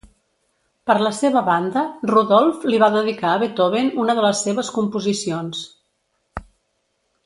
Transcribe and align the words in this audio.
Per 0.89 0.95
la 1.07 1.11
seva 1.17 1.43
banda 1.49 1.83
Rodolf 2.13 2.65
li 2.71 2.81
va 2.85 2.91
dedicar 2.97 3.35
a 3.35 3.43
Beethoven 3.45 3.95
una 4.07 4.19
de 4.21 4.27
les 4.29 4.45
seves 4.49 4.75
composicions. 4.81 5.65